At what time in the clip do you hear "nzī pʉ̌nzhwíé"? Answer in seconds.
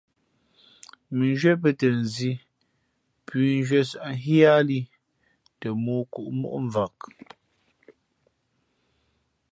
2.01-3.79